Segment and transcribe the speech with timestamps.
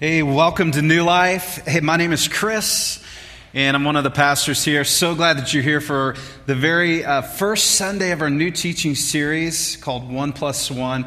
[0.00, 1.56] Hey, welcome to New Life.
[1.66, 3.04] Hey, my name is Chris,
[3.52, 4.82] and I'm one of the pastors here.
[4.82, 8.94] So glad that you're here for the very uh, first Sunday of our new teaching
[8.94, 11.04] series called One Plus One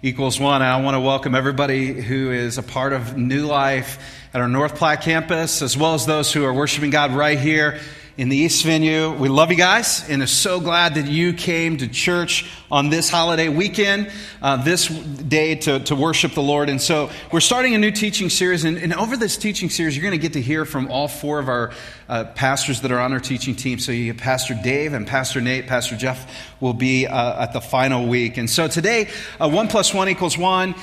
[0.00, 0.62] Equals One.
[0.62, 3.98] And I want to welcome everybody who is a part of New Life
[4.32, 7.80] at our North Platte campus, as well as those who are worshiping God right here
[8.16, 9.12] in the East venue.
[9.12, 13.10] We love you guys and are so glad that you came to church on this
[13.10, 14.10] holiday weekend,
[14.40, 16.70] uh, this day to, to worship the Lord.
[16.70, 18.64] And so we're starting a new teaching series.
[18.64, 21.38] And, and over this teaching series, you're going to get to hear from all four
[21.38, 21.72] of our
[22.08, 23.78] uh, pastors that are on our teaching team.
[23.78, 25.66] So you have Pastor Dave and Pastor Nate.
[25.66, 28.38] Pastor Jeff will be uh, at the final week.
[28.38, 30.74] And so today, uh, one plus one equals one.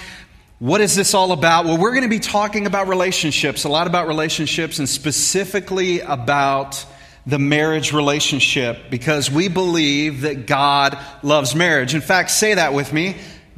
[0.60, 1.66] What is this all about?
[1.66, 6.86] Well, we're going to be talking about relationships, a lot about relationships, and specifically about
[7.26, 11.96] the marriage relationship because we believe that God loves marriage.
[11.96, 13.16] In fact, say that with me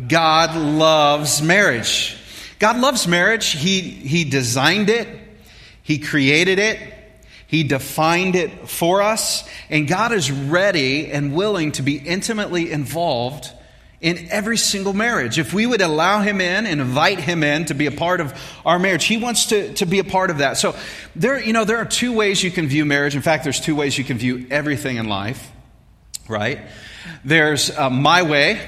[0.07, 2.17] God loves marriage.
[2.59, 3.51] God loves marriage.
[3.51, 5.07] He, he designed it,
[5.83, 6.79] He created it,
[7.47, 13.51] He defined it for us, and God is ready and willing to be intimately involved
[14.01, 15.39] in every single marriage.
[15.39, 18.33] If we would allow him in and invite him in to be a part of
[18.65, 20.57] our marriage, he wants to, to be a part of that.
[20.57, 20.75] So
[21.15, 23.15] there, you know, there are two ways you can view marriage.
[23.15, 25.51] In fact, there's two ways you can view everything in life,
[26.27, 26.59] right?
[27.23, 28.59] There's uh, my way,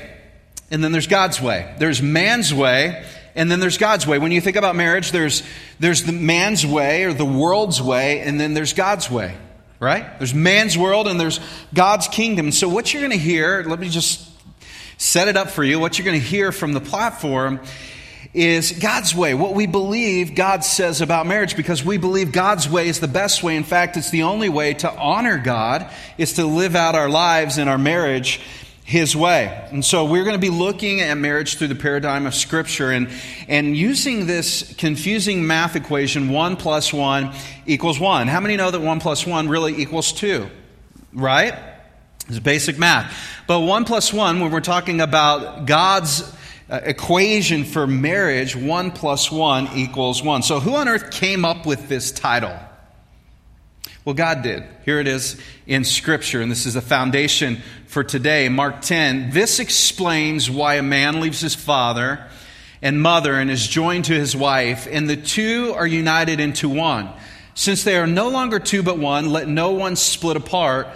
[0.72, 1.76] and then there's God's way.
[1.78, 4.18] There's man's way, and then there's God's way.
[4.20, 5.44] When you think about marriage, there's,
[5.80, 9.36] there's the man's way or the world's way, and then there's God's way,
[9.80, 10.18] right?
[10.18, 11.40] There's man's world and there's
[11.74, 12.52] God's kingdom.
[12.52, 14.27] So what you're going to hear, let me just
[14.98, 15.80] set it up for you.
[15.80, 17.60] What you're going to hear from the platform
[18.34, 22.88] is God's way, what we believe God says about marriage, because we believe God's way
[22.88, 23.56] is the best way.
[23.56, 27.58] In fact, it's the only way to honor God, is to live out our lives
[27.58, 28.40] in our marriage
[28.84, 29.68] his way.
[29.72, 33.10] And so we're going to be looking at marriage through the paradigm of Scripture and,
[33.50, 37.34] and using this confusing math equation 1 plus 1
[37.66, 38.28] equals 1.
[38.28, 40.48] How many know that 1 plus 1 really equals 2?
[41.12, 41.54] Right?
[42.28, 43.16] It's basic math.
[43.48, 46.22] But one plus one, when we're talking about God's
[46.70, 50.44] uh, equation for marriage, one plus one equals one.
[50.44, 52.58] So who on earth came up with this title?
[54.04, 54.64] Well, God did.
[54.84, 58.50] Here it is in Scripture, and this is the foundation for today.
[58.50, 59.32] Mark 10.
[59.32, 62.26] This explains why a man leaves his father
[62.82, 67.10] and mother and is joined to his wife, and the two are united into one.
[67.54, 70.88] Since they are no longer two but one, let no one split apart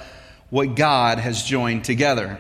[0.52, 2.38] what God has joined together.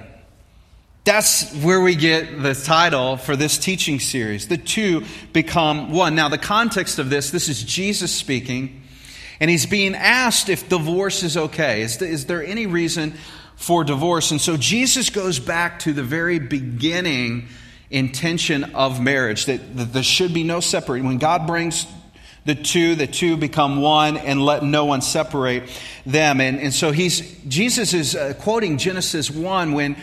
[1.03, 4.47] That's where we get the title for this teaching series.
[4.47, 6.13] The two become one.
[6.13, 8.83] Now, the context of this this is Jesus speaking,
[9.39, 11.81] and he's being asked if divorce is okay.
[11.81, 13.15] Is, is there any reason
[13.55, 14.29] for divorce?
[14.29, 17.47] And so Jesus goes back to the very beginning
[17.89, 21.07] intention of marriage that, that there should be no separating.
[21.07, 21.87] When God brings
[22.45, 25.63] the two, the two become one, and let no one separate
[26.05, 26.41] them.
[26.41, 29.95] And, and so he's, Jesus is uh, quoting Genesis 1 when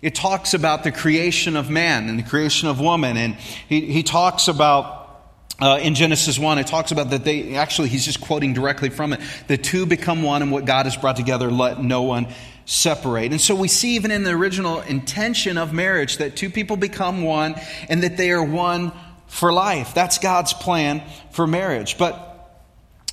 [0.00, 3.16] it talks about the creation of man and the creation of woman.
[3.16, 3.34] And
[3.68, 5.02] he, he talks about
[5.60, 9.12] uh, in Genesis 1, it talks about that they actually, he's just quoting directly from
[9.12, 9.20] it.
[9.46, 12.26] The two become one, and what God has brought together, let no one
[12.64, 13.30] separate.
[13.30, 17.22] And so we see, even in the original intention of marriage, that two people become
[17.22, 17.54] one
[17.88, 18.92] and that they are one
[19.32, 19.94] for life.
[19.94, 21.96] That's God's plan for marriage.
[21.96, 22.28] But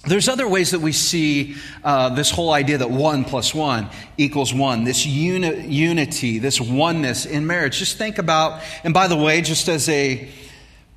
[0.06, 4.53] there's other ways that we see uh, this whole idea that one plus one equals
[4.53, 7.80] one, this uni- unity, this oneness in marriage.
[7.80, 10.28] Just think about, and by the way, just as a,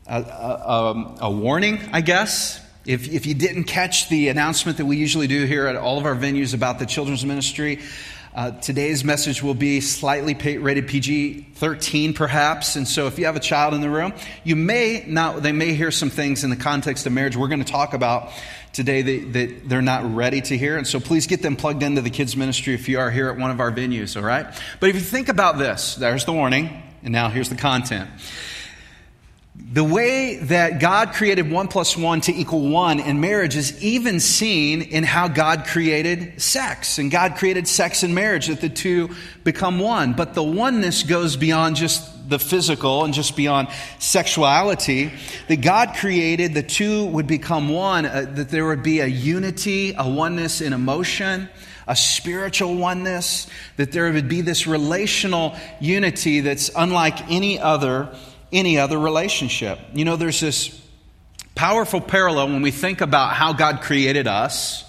[0.08, 4.86] a, a, um, a warning, I guess, if, if you didn't catch the announcement that
[4.86, 7.78] we usually do here at all of our venues about the children's ministry,
[8.34, 12.76] uh, today's message will be slightly rated PG 13, perhaps.
[12.76, 15.74] And so, if you have a child in the room, you may not, they may
[15.74, 18.30] hear some things in the context of marriage we're going to talk about
[18.72, 20.78] today that, that they're not ready to hear.
[20.78, 23.36] And so, please get them plugged into the kids' ministry if you are here at
[23.36, 24.46] one of our venues, all right?
[24.80, 28.08] But if you think about this, there's the warning, and now here's the content
[29.72, 34.20] the way that God created one plus one to equal one in marriage is even
[34.20, 36.98] seen in how God created sex.
[36.98, 39.08] And God created sex and marriage, that the two
[39.44, 40.12] become one.
[40.12, 45.10] But the oneness goes beyond just the physical and just beyond sexuality.
[45.48, 49.94] That God created the two would become one, uh, that there would be a unity,
[49.96, 51.48] a oneness in emotion
[51.88, 58.14] a spiritual oneness, that there would be this relational unity that's unlike any other
[58.52, 59.78] any other relationship.
[59.92, 60.80] You know, there's this
[61.54, 64.84] powerful parallel when we think about how God created us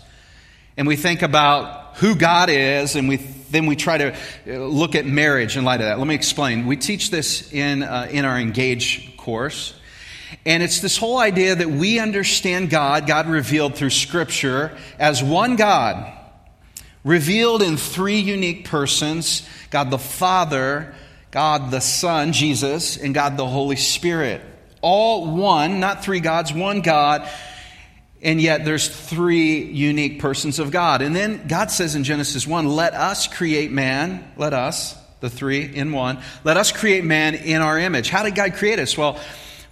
[0.78, 4.96] and we think about who God is and we then we try to uh, look
[4.96, 6.00] at marriage in light of that.
[6.00, 6.66] Let me explain.
[6.66, 9.76] We teach this in uh, in our engage course.
[10.46, 15.56] And it's this whole idea that we understand God, God revealed through Scripture, as one
[15.56, 16.12] God,
[17.04, 20.96] revealed in three unique persons God the Father,
[21.34, 24.40] God the Son, Jesus, and God the Holy Spirit.
[24.82, 27.28] All one, not three gods, one God,
[28.22, 31.02] and yet there's three unique persons of God.
[31.02, 35.66] And then God says in Genesis 1, let us create man, let us, the three
[35.66, 38.12] in one, let us create man in our image.
[38.12, 38.96] How did God create us?
[38.96, 39.20] Well,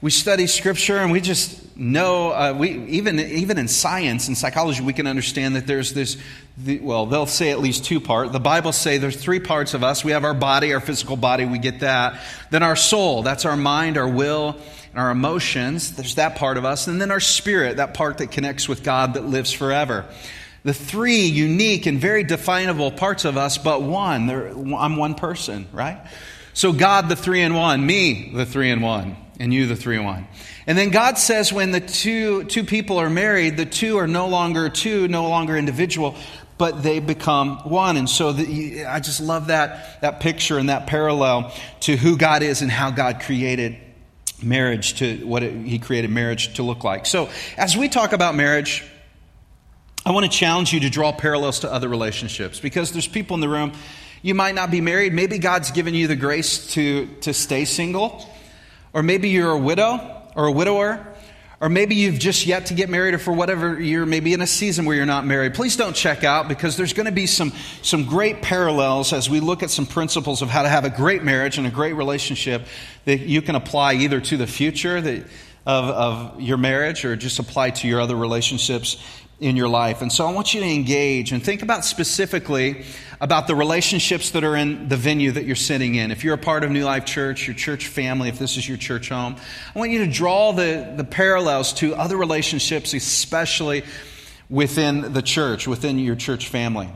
[0.01, 4.81] we study scripture and we just know uh, we even even in science and psychology
[4.81, 6.18] we can understand that there's this
[6.57, 8.31] the, well they'll say at least two part.
[8.31, 10.03] The bible say there's three parts of us.
[10.03, 11.45] We have our body our physical body.
[11.45, 12.19] We get that.
[12.50, 14.57] Then our soul that's our mind our will
[14.91, 15.95] and our emotions.
[15.95, 16.88] There's that part of us.
[16.88, 20.06] And then our spirit that part that connects with god that lives forever.
[20.63, 26.01] The three unique and very definable parts of us but one i'm one person right?
[26.53, 29.97] So god the three in one me the three in one and you the three
[29.97, 30.27] in one.
[30.67, 34.27] And then God says when the two, two people are married, the two are no
[34.27, 36.15] longer two, no longer individual,
[36.57, 37.97] but they become one.
[37.97, 42.43] And so the, I just love that, that picture and that parallel to who God
[42.43, 43.77] is and how God created
[44.43, 47.07] marriage to what it, He created marriage to look like.
[47.07, 48.83] So as we talk about marriage,
[50.05, 53.41] I want to challenge you to draw parallels to other relationships because there's people in
[53.41, 53.73] the room.
[54.21, 55.13] You might not be married.
[55.13, 58.27] Maybe God's given you the grace to, to stay single.
[58.93, 61.05] Or maybe you're a widow or a widower.
[61.59, 64.47] Or maybe you've just yet to get married, or for whatever you're maybe in a
[64.47, 65.53] season where you're not married.
[65.53, 69.39] Please don't check out because there's going to be some, some great parallels as we
[69.39, 72.65] look at some principles of how to have a great marriage and a great relationship
[73.05, 75.23] that you can apply either to the future that,
[75.67, 78.97] of, of your marriage or just apply to your other relationships
[79.39, 80.01] in your life.
[80.01, 82.85] And so I want you to engage and think about specifically
[83.21, 86.09] about the relationships that are in the venue that you're sitting in.
[86.09, 88.79] If you're a part of New Life Church, your church family, if this is your
[88.79, 89.35] church home,
[89.75, 93.83] I want you to draw the, the parallels to other relationships, especially
[94.50, 96.89] within the church, within your church family.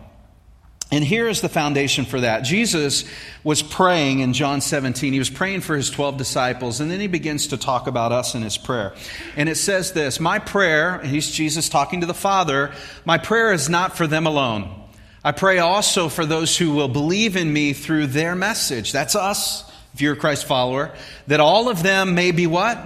[0.91, 2.41] And here is the foundation for that.
[2.41, 3.05] Jesus
[3.43, 5.13] was praying in John 17.
[5.13, 8.33] He was praying for his 12 disciples, and then he begins to talk about us
[8.33, 8.95] in his prayer.
[9.35, 12.71] And it says this My prayer, he's Jesus talking to the Father,
[13.03, 14.84] my prayer is not for them alone
[15.25, 18.91] I pray also for those who will believe in me through their message.
[18.91, 20.93] That's us, if you're a Christ follower,
[21.25, 22.77] that all of them may be what?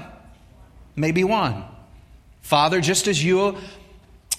[0.95, 1.65] May be one.
[2.41, 3.57] Father, just as you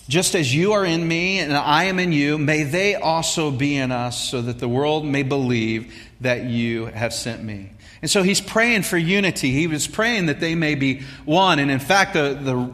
[0.09, 3.77] just as you are in me and I am in you, may they also be
[3.77, 7.71] in us so that the world may believe that you have sent me.
[8.03, 9.53] And so he's praying for unity.
[9.53, 11.59] He was praying that they may be one.
[11.59, 12.73] And in fact, the, the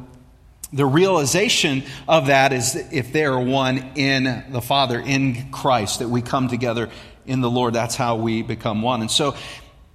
[0.72, 6.08] the realization of that is if they are one in the Father, in Christ, that
[6.08, 6.90] we come together
[7.24, 9.00] in the Lord, that's how we become one.
[9.00, 9.34] And so,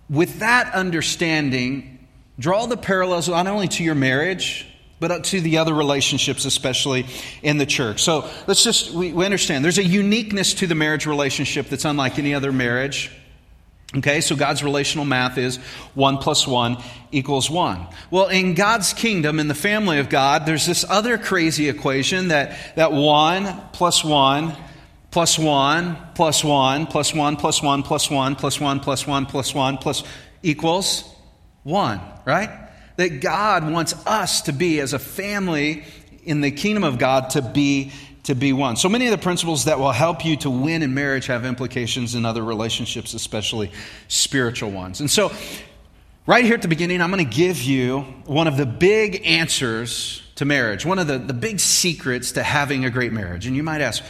[0.09, 2.07] with that understanding,
[2.37, 4.67] draw the parallels not only to your marriage,
[4.99, 7.07] but to the other relationships, especially
[7.41, 8.03] in the church.
[8.03, 12.19] So let's just, we, we understand there's a uniqueness to the marriage relationship that's unlike
[12.19, 13.11] any other marriage.
[13.97, 15.57] Okay, so God's relational math is
[15.95, 16.77] 1 plus 1
[17.11, 17.87] equals 1.
[18.09, 22.57] Well, in God's kingdom, in the family of God, there's this other crazy equation that,
[22.77, 24.55] that 1 plus 1
[25.11, 29.53] plus 1 plus 1 plus 1 plus 1 plus 1 plus 1 plus 1 plus
[29.53, 30.03] 1 plus
[30.41, 31.03] equals
[31.63, 32.49] 1, right?
[32.95, 35.83] That God wants us to be, as a family
[36.23, 37.91] in the kingdom of God, to be
[38.23, 38.75] to be one.
[38.75, 42.15] So many of the principles that will help you to win in marriage have implications
[42.15, 43.71] in other relationships, especially
[44.07, 44.99] spiritual ones.
[44.99, 45.31] And so,
[46.27, 50.21] right here at the beginning, I'm going to give you one of the big answers
[50.35, 53.47] to marriage, one of the, the big secrets to having a great marriage.
[53.47, 54.03] And you might ask,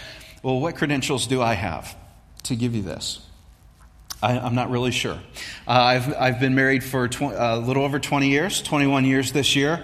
[0.43, 1.95] well, what credentials do I have
[2.43, 3.21] to give you this?
[4.23, 5.19] I, am not really sure.
[5.67, 9.55] Uh, I've, I've been married for tw- a little over 20 years, 21 years this
[9.55, 9.83] year.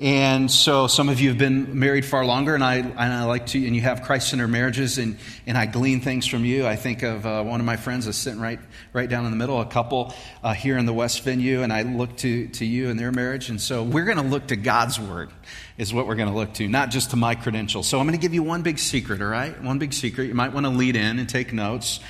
[0.00, 3.48] And so some of you have been married far longer, and I, and I like
[3.48, 6.66] to, and you have Christ centered marriages, and, and I glean things from you.
[6.66, 8.60] I think of uh, one of my friends is sitting right,
[8.94, 11.82] right down in the middle, a couple uh, here in the West venue, and I
[11.82, 13.50] look to, to you and their marriage.
[13.50, 15.28] And so we're going to look to God's word,
[15.76, 17.86] is what we're going to look to, not just to my credentials.
[17.86, 19.62] So I'm going to give you one big secret, all right?
[19.62, 20.28] One big secret.
[20.28, 22.00] You might want to lead in and take notes.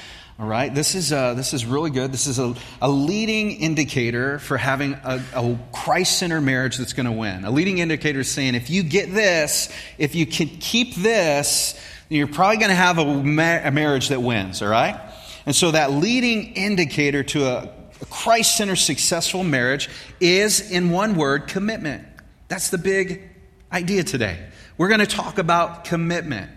[0.40, 2.12] All right, this is, uh, this is really good.
[2.12, 7.04] This is a, a leading indicator for having a, a Christ centered marriage that's going
[7.04, 7.44] to win.
[7.44, 9.68] A leading indicator is saying if you get this,
[9.98, 11.78] if you can keep this,
[12.08, 14.98] you're probably going to have a, ma- a marriage that wins, all right?
[15.44, 17.70] And so that leading indicator to a,
[18.00, 22.08] a Christ centered successful marriage is, in one word, commitment.
[22.48, 23.28] That's the big
[23.70, 24.38] idea today.
[24.78, 26.50] We're going to talk about commitment.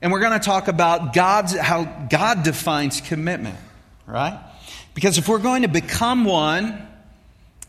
[0.00, 3.58] And we're going to talk about God's, how God defines commitment,
[4.06, 4.38] right?
[4.94, 6.86] Because if we're going to become one,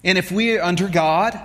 [0.04, 1.40] and if we are under God,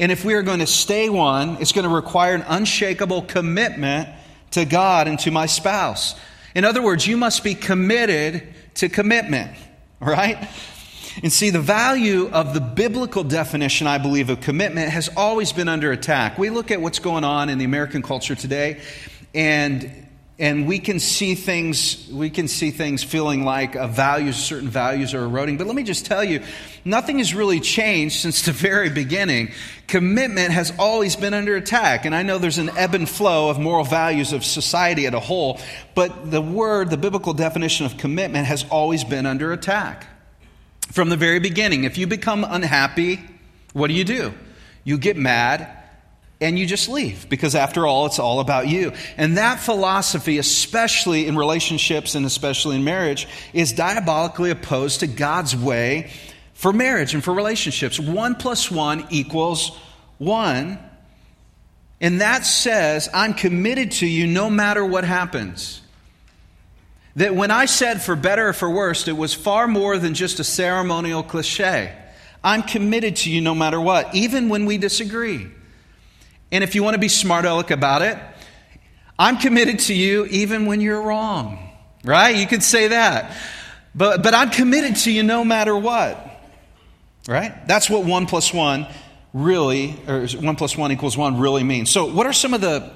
[0.00, 4.08] And if we are going to stay one, it's going to require an unshakable commitment
[4.52, 6.18] to God and to my spouse.
[6.54, 8.42] In other words, you must be committed
[8.76, 9.54] to commitment,
[10.00, 10.48] right?
[11.22, 15.68] And see, the value of the biblical definition, I believe, of commitment has always been
[15.68, 16.38] under attack.
[16.38, 18.80] We look at what's going on in the American culture today,
[19.34, 20.06] and
[20.40, 25.22] and we can see things we can see things feeling like values certain values are
[25.22, 25.58] eroding.
[25.58, 26.42] But let me just tell you
[26.82, 29.52] nothing has really changed since the very beginning.
[29.86, 32.06] Commitment has always been under attack.
[32.06, 35.20] And i know there's an ebb and flow of moral values of society as a
[35.20, 35.60] whole
[35.94, 40.06] but the word the biblical definition of commitment has always been under attack.
[40.90, 43.20] From the very beginning if you become unhappy
[43.74, 44.32] what do you do?
[44.84, 45.79] You get mad
[46.40, 48.92] and you just leave because after all it's all about you.
[49.16, 55.54] And that philosophy especially in relationships and especially in marriage is diabolically opposed to god's
[55.54, 56.10] way
[56.54, 57.98] for marriage and for relationships.
[58.00, 59.76] One plus one equals
[60.18, 60.78] one.
[62.00, 65.82] And that says i'm committed to you no matter what happens.
[67.16, 70.40] That when i said for better or for worse it was far more than just
[70.40, 71.94] a ceremonial cliche.
[72.42, 75.50] I'm committed to you no matter what even when we disagree
[76.52, 78.18] and if you want to be smart aleck about it,
[79.18, 81.70] I'm committed to you even when you're wrong.
[82.04, 82.36] Right?
[82.36, 83.36] You could say that.
[83.94, 86.26] But, but I'm committed to you no matter what.
[87.28, 87.66] Right?
[87.66, 88.86] That's what one plus one
[89.32, 91.90] really, or one plus one equals one really means.
[91.90, 92.90] So, what are some of the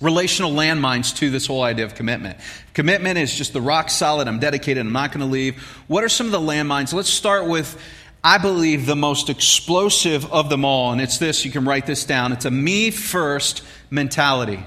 [0.00, 2.38] relational landmines to this whole idea of commitment?
[2.72, 5.62] Commitment is just the rock solid, I'm dedicated, I'm not going to leave.
[5.86, 6.92] What are some of the landmines?
[6.92, 7.80] Let's start with
[8.26, 10.92] I believe, the most explosive of them all.
[10.92, 12.32] And it's this, you can write this down.
[12.32, 14.64] It's a me first mentality.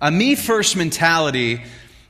[0.00, 1.64] A me first mentality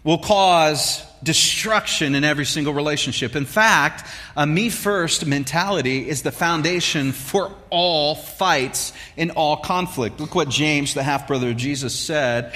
[0.04, 3.34] will cause destruction in every single relationship.
[3.34, 4.06] In fact,
[4.36, 10.20] a me first mentality is the foundation for all fights in all conflict.
[10.20, 12.54] Look what James, the half brother of Jesus, said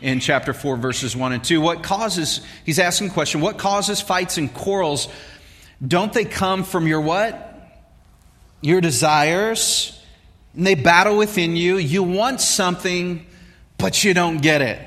[0.00, 1.60] in chapter 4, verses 1 and 2.
[1.60, 5.06] What causes, he's asking the question, what causes fights and quarrels?
[5.86, 7.50] Don't they come from your what?
[8.62, 10.00] Your desires,
[10.54, 11.76] and they battle within you.
[11.76, 13.26] You want something,
[13.76, 14.80] but you don't get it.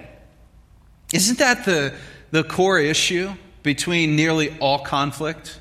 [1.14, 1.94] Isn't that the,
[2.32, 5.60] the core issue between nearly all conflict?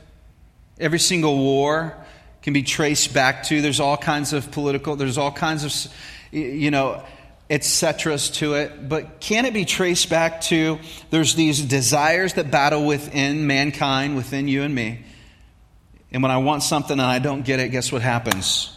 [0.80, 1.94] Every single war
[2.42, 5.92] can be traced back to, there's all kinds of political, there's all kinds of,
[6.32, 7.02] you know,
[7.50, 10.78] etceteras to it, but can it be traced back to
[11.10, 15.04] there's these desires that battle within mankind, within you and me?
[16.14, 18.70] And when I want something and I don't get it, guess what happens?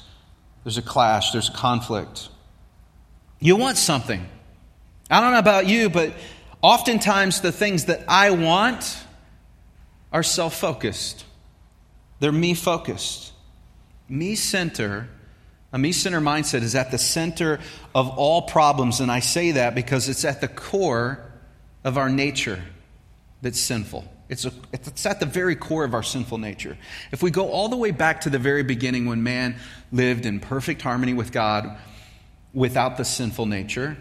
[0.63, 2.29] There's a clash, there's conflict.
[3.39, 4.27] You want something.
[5.11, 6.13] I don't know about you, but
[6.63, 8.97] oftentimes the things that I want
[10.11, 11.25] are self focused,
[12.19, 13.33] they're me focused.
[14.09, 15.07] Me center,
[15.71, 17.59] a me center mindset is at the center
[17.93, 18.99] of all problems.
[18.99, 21.23] And I say that because it's at the core
[21.83, 22.63] of our nature
[23.43, 24.05] that's sinful.
[24.29, 26.77] It's, a, it's at the very core of our sinful nature.
[27.11, 29.55] If we go all the way back to the very beginning when man
[29.91, 31.77] lived in perfect harmony with God
[32.53, 33.97] without the sinful nature,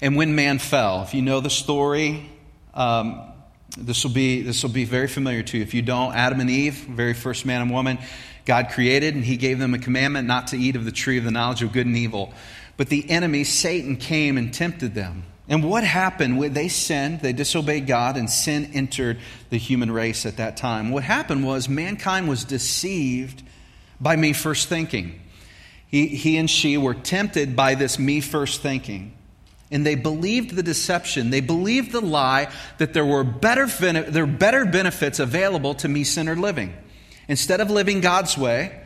[0.00, 2.28] and when man fell, if you know the story,
[2.74, 3.22] um,
[3.78, 5.62] this will be this will be very familiar to you.
[5.62, 7.98] If you don't, Adam and Eve, very first man and woman,
[8.46, 11.24] God created, and He gave them a commandment not to eat of the tree of
[11.24, 12.32] the knowledge of good and evil.
[12.76, 15.24] But the enemy, Satan, came and tempted them.
[15.48, 16.38] And what happened?
[16.38, 19.18] When they sinned, they disobeyed God, and sin entered
[19.50, 20.90] the human race at that time.
[20.90, 23.42] What happened was mankind was deceived
[24.00, 25.20] by me first thinking.
[25.86, 29.12] He, he and she were tempted by this me first thinking.
[29.70, 31.30] And they believed the deception.
[31.30, 36.02] They believed the lie that there were better, there were better benefits available to me
[36.04, 36.74] centered living.
[37.28, 38.80] Instead of living God's way,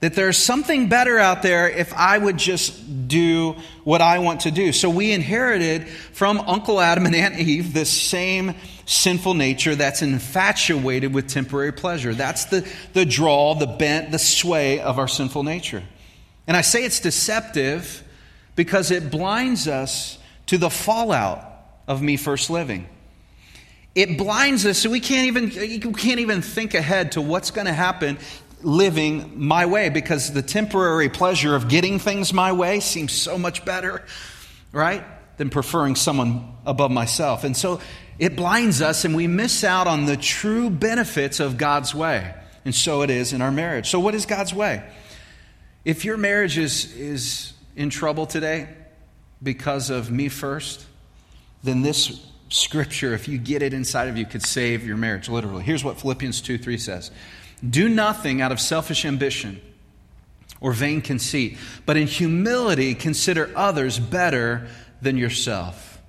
[0.00, 3.54] that there's something better out there if I would just do
[3.84, 4.72] what I want to do.
[4.72, 8.54] So we inherited from Uncle Adam and Aunt Eve this same
[8.86, 12.14] sinful nature that's infatuated with temporary pleasure.
[12.14, 15.82] That's the, the draw, the bent, the sway of our sinful nature.
[16.46, 18.02] And I say it's deceptive
[18.56, 21.44] because it blinds us to the fallout
[21.86, 22.88] of me first living.
[23.94, 27.66] It blinds us so we can't even, you can't even think ahead to what's going
[27.66, 28.18] to happen
[28.62, 33.64] living my way because the temporary pleasure of getting things my way seems so much
[33.64, 34.04] better,
[34.72, 35.04] right?
[35.36, 37.44] Than preferring someone above myself.
[37.44, 37.80] And so
[38.18, 42.34] it blinds us and we miss out on the true benefits of God's way.
[42.64, 43.88] And so it is in our marriage.
[43.88, 44.84] So, what is God's way?
[45.84, 48.68] If your marriage is, is in trouble today
[49.42, 50.84] because of me first,
[51.62, 55.64] then this scripture, if you get it inside of you, could save your marriage, literally.
[55.64, 57.10] Here's what Philippians 2 3 says
[57.68, 59.60] do nothing out of selfish ambition
[60.60, 64.68] or vain conceit, but in humility consider others better
[65.00, 66.00] than yourself.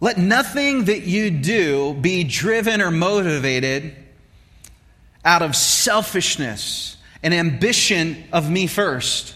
[0.00, 3.96] Let nothing that you do be driven or motivated
[5.24, 9.34] out of selfishness, an ambition of me first,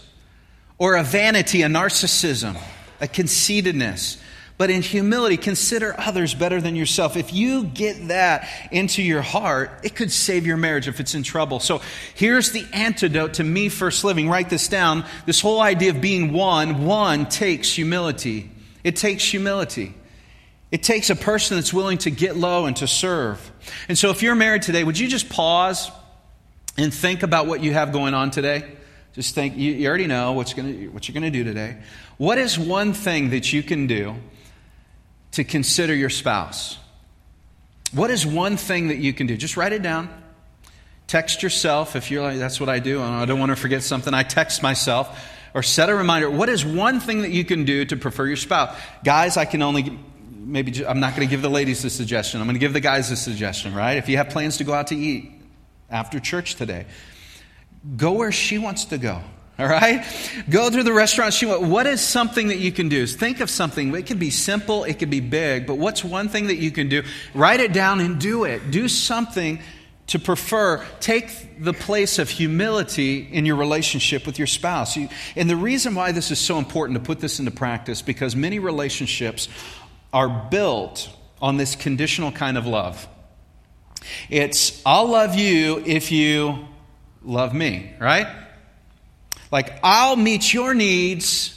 [0.78, 2.56] or a vanity, a narcissism,
[3.00, 4.18] a conceitedness
[4.58, 7.16] but in humility, consider others better than yourself.
[7.16, 11.22] If you get that into your heart, it could save your marriage if it's in
[11.22, 11.58] trouble.
[11.58, 11.80] So
[12.14, 14.28] here's the antidote to me first living.
[14.28, 15.04] Write this down.
[15.26, 18.50] This whole idea of being one, one takes humility.
[18.84, 19.94] It takes humility.
[20.70, 23.52] It takes a person that's willing to get low and to serve.
[23.88, 25.90] And so if you're married today, would you just pause
[26.76, 28.64] and think about what you have going on today?
[29.12, 31.76] Just think, you, already know what's gonna, what you're going to do today.
[32.16, 34.14] What is one thing that you can do
[35.32, 36.78] to consider your spouse.
[37.92, 39.36] What is one thing that you can do?
[39.36, 40.08] Just write it down.
[41.06, 43.02] Text yourself if you're like, that's what I do.
[43.02, 44.14] I don't want to forget something.
[44.14, 46.30] I text myself or set a reminder.
[46.30, 48.74] What is one thing that you can do to prefer your spouse?
[49.04, 49.98] Guys, I can only,
[50.30, 52.40] maybe, I'm not going to give the ladies a suggestion.
[52.40, 53.98] I'm going to give the guys a suggestion, right?
[53.98, 55.30] If you have plans to go out to eat
[55.90, 56.86] after church today,
[57.96, 59.20] go where she wants to go.
[59.62, 60.04] All right?
[60.50, 61.32] Go to the restaurant.
[61.32, 63.06] She went, what is something that you can do?
[63.06, 63.94] Think of something.
[63.94, 66.88] It could be simple, it could be big, but what's one thing that you can
[66.88, 67.04] do?
[67.32, 68.72] Write it down and do it.
[68.72, 69.60] Do something
[70.08, 70.84] to prefer.
[70.98, 74.96] Take the place of humility in your relationship with your spouse.
[74.96, 78.34] You, and the reason why this is so important to put this into practice, because
[78.34, 79.48] many relationships
[80.12, 81.08] are built
[81.40, 83.06] on this conditional kind of love.
[84.28, 86.66] It's, I'll love you if you
[87.22, 88.26] love me, right?
[89.52, 91.56] Like, I'll meet your needs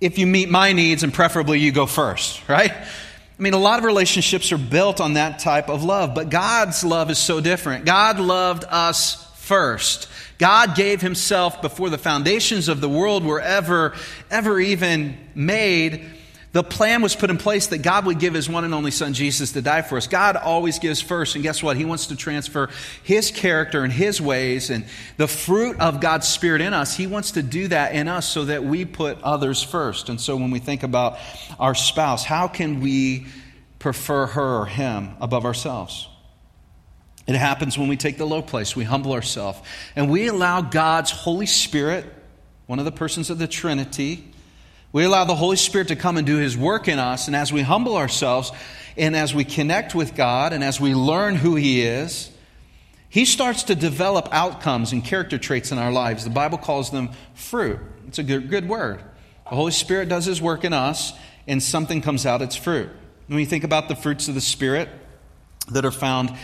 [0.00, 2.72] if you meet my needs, and preferably you go first, right?
[2.72, 6.84] I mean, a lot of relationships are built on that type of love, but God's
[6.84, 7.84] love is so different.
[7.84, 10.08] God loved us first.
[10.38, 13.94] God gave himself before the foundations of the world were ever,
[14.30, 16.06] ever even made
[16.52, 19.14] the plan was put in place that God would give his one and only son
[19.14, 20.08] Jesus to die for us.
[20.08, 21.76] God always gives first, and guess what?
[21.76, 22.70] He wants to transfer
[23.04, 24.84] his character and his ways and
[25.16, 26.96] the fruit of God's Spirit in us.
[26.96, 30.08] He wants to do that in us so that we put others first.
[30.08, 31.18] And so when we think about
[31.60, 33.26] our spouse, how can we
[33.78, 36.08] prefer her or him above ourselves?
[37.28, 39.60] It happens when we take the low place, we humble ourselves,
[39.94, 42.04] and we allow God's Holy Spirit,
[42.66, 44.29] one of the persons of the Trinity,
[44.92, 47.52] we allow the Holy Spirit to come and do His work in us, and as
[47.52, 48.50] we humble ourselves,
[48.96, 52.30] and as we connect with God, and as we learn who He is,
[53.08, 56.24] He starts to develop outcomes and character traits in our lives.
[56.24, 57.78] The Bible calls them fruit.
[58.08, 59.02] It's a good, good word.
[59.44, 61.12] The Holy Spirit does His work in us,
[61.46, 62.90] and something comes out, it's fruit.
[63.28, 64.88] When you think about the fruits of the Spirit
[65.70, 66.34] that are found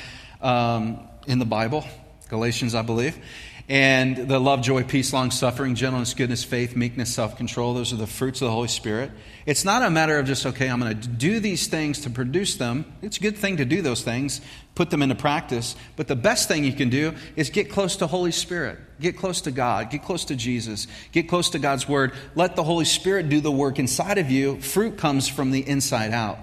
[0.40, 1.84] um, in the Bible,
[2.28, 3.18] Galatians, I believe,
[3.68, 7.96] and the love, joy, peace, long suffering, gentleness, goodness, faith, meekness, self control, those are
[7.96, 9.10] the fruits of the Holy Spirit.
[9.44, 12.56] It's not a matter of just, okay, I'm going to do these things to produce
[12.56, 12.84] them.
[13.02, 14.40] It's a good thing to do those things,
[14.76, 15.74] put them into practice.
[15.96, 18.78] But the best thing you can do is get close to Holy Spirit.
[19.00, 19.90] Get close to God.
[19.90, 20.86] Get close to Jesus.
[21.10, 22.12] Get close to God's Word.
[22.36, 24.60] Let the Holy Spirit do the work inside of you.
[24.60, 26.38] Fruit comes from the inside out.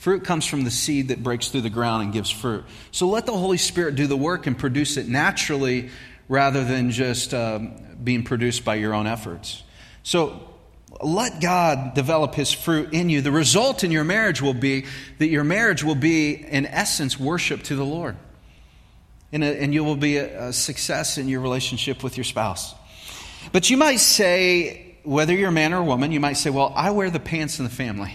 [0.00, 2.64] Fruit comes from the seed that breaks through the ground and gives fruit.
[2.90, 5.90] So let the Holy Spirit do the work and produce it naturally
[6.30, 9.64] rather than just um, being produced by your own efforts.
[10.04, 10.48] So
[11.02, 13.20] let God develop His fruit in you.
[13.20, 14.86] The result in your marriage will be
[15.18, 18.16] that your marriage will be, in essence, worship to the Lord.
[19.32, 22.76] And, a, and you will be a, a success in your relationship with your spouse.
[23.50, 26.72] But you might say, whether you're a man or a woman, you might say, well,
[26.76, 28.14] I wear the pants in the family.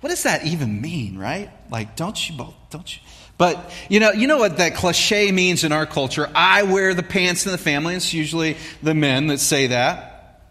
[0.00, 1.50] What does that even mean, right?
[1.70, 3.02] Like, don't you both, don't you?
[3.38, 6.28] But you know, you know what that cliche means in our culture.
[6.34, 7.94] I wear the pants in the family.
[7.94, 10.42] It's usually the men that say that.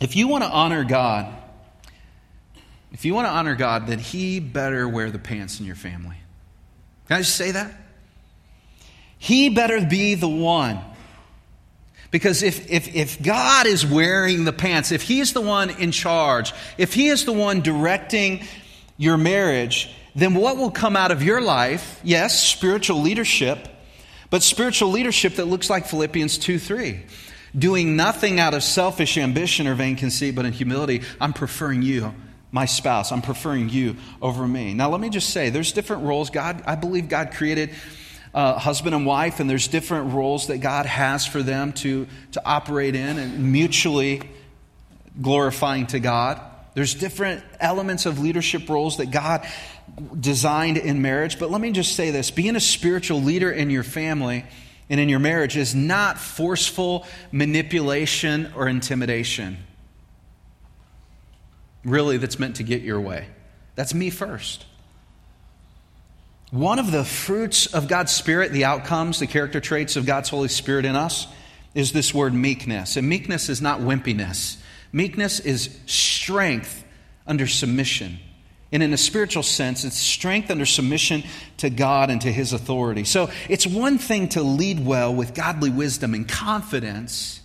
[0.00, 1.26] If you want to honor God,
[2.92, 6.16] if you want to honor God, then He better wear the pants in your family.
[7.08, 7.74] Can I just say that?
[9.18, 10.80] He better be the one.
[12.10, 16.52] Because if, if, if God is wearing the pants, if He's the one in charge,
[16.78, 18.44] if He is the one directing
[18.96, 22.00] your marriage, then what will come out of your life?
[22.02, 23.68] Yes, spiritual leadership,
[24.28, 27.02] but spiritual leadership that looks like Philippians 2 3.
[27.56, 32.14] Doing nothing out of selfish ambition or vain conceit, but in humility, I'm preferring you,
[32.52, 33.10] my spouse.
[33.10, 34.72] I'm preferring you over me.
[34.72, 36.30] Now, let me just say there's different roles.
[36.30, 37.70] God, I believe God created
[38.32, 42.42] uh, husband and wife, and there's different roles that God has for them to, to
[42.44, 44.22] operate in and mutually
[45.20, 46.40] glorifying to God.
[46.74, 49.46] There's different elements of leadership roles that God
[50.18, 51.38] designed in marriage.
[51.38, 54.44] But let me just say this being a spiritual leader in your family
[54.88, 59.58] and in your marriage is not forceful manipulation or intimidation.
[61.84, 63.26] Really, that's meant to get your way.
[63.74, 64.66] That's me first.
[66.50, 70.48] One of the fruits of God's Spirit, the outcomes, the character traits of God's Holy
[70.48, 71.28] Spirit in us,
[71.74, 72.96] is this word meekness.
[72.96, 74.56] And meekness is not wimpiness,
[74.92, 76.84] meekness is strength
[77.26, 78.18] under submission.
[78.72, 81.24] And in a spiritual sense, it's strength under submission
[81.56, 83.04] to God and to His authority.
[83.04, 87.40] So it's one thing to lead well with godly wisdom and confidence,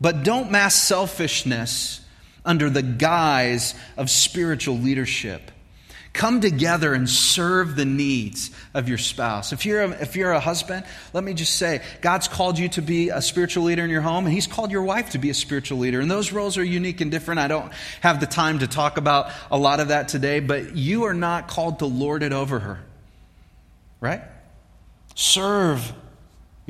[0.00, 2.00] but don't mask selfishness
[2.44, 5.50] under the guise of spiritual leadership.
[6.12, 9.52] Come together and serve the needs of your spouse.
[9.52, 12.82] If you're, a, if you're a husband, let me just say God's called you to
[12.82, 15.34] be a spiritual leader in your home, and He's called your wife to be a
[15.34, 16.00] spiritual leader.
[16.00, 17.38] And those roles are unique and different.
[17.38, 21.04] I don't have the time to talk about a lot of that today, but you
[21.04, 22.80] are not called to lord it over her,
[24.00, 24.22] right?
[25.14, 25.92] Serve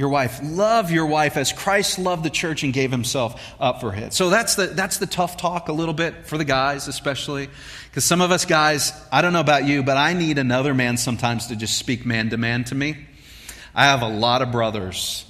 [0.00, 0.40] your wife.
[0.42, 4.14] Love your wife as Christ loved the church and gave himself up for it.
[4.14, 7.50] So that's the, that's the tough talk a little bit for the guys, especially.
[7.90, 10.96] Because some of us guys, I don't know about you, but I need another man
[10.96, 12.96] sometimes to just speak man to man to me.
[13.74, 15.26] I have a lot of brothers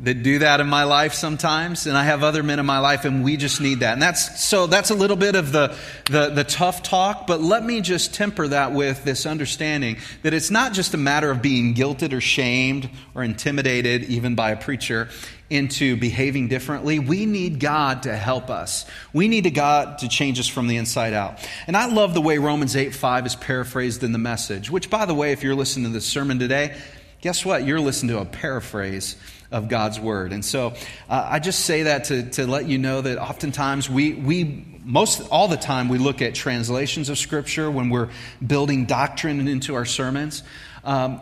[0.00, 3.04] that do that in my life sometimes and i have other men in my life
[3.04, 3.92] and we just need that.
[3.92, 5.76] And that's so that's a little bit of the,
[6.10, 10.50] the, the tough talk but let me just temper that with this understanding that it's
[10.50, 15.08] not just a matter of being guilted or shamed or intimidated even by a preacher
[15.50, 16.98] into behaving differently.
[16.98, 18.86] We need god to help us.
[19.12, 21.38] We need a god to change us from the inside out.
[21.68, 25.04] And i love the way romans 8 5 is paraphrased in the message which by
[25.06, 26.76] the way if you're listening to this sermon today
[27.24, 27.64] guess what?
[27.64, 29.16] You're listening to a paraphrase
[29.54, 30.32] of God's word.
[30.32, 30.74] And so
[31.08, 35.28] uh, I just say that to, to let you know that oftentimes we, we, most
[35.30, 38.10] all the time, we look at translations of Scripture when we're
[38.44, 40.42] building doctrine into our sermons.
[40.82, 41.20] Um,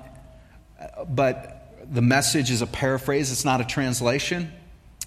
[1.07, 4.51] but the message is a paraphrase, it's not a translation.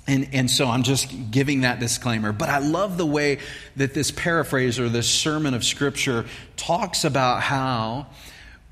[0.08, 2.32] And, and so I'm just giving that disclaimer.
[2.32, 3.40] But I love the way
[3.76, 6.26] that this paraphrase or this sermon of Scripture
[6.58, 8.06] talks about how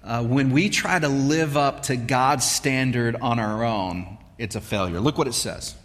[0.04, 4.62] uh, when we try to live up to God's standard on our own, it's a
[4.62, 5.00] failure.
[5.00, 5.76] Look what it says.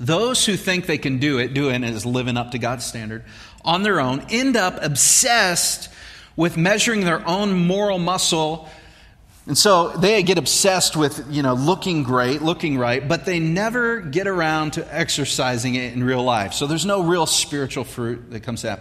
[0.00, 3.24] Those who think they can do it, doing it is living up to God's standard
[3.64, 5.88] on their own, end up obsessed
[6.36, 8.68] with measuring their own moral muscle.
[9.46, 14.00] And so they get obsessed with, you know, looking great, looking right, but they never
[14.00, 16.52] get around to exercising it in real life.
[16.52, 18.80] So there's no real spiritual fruit that comes out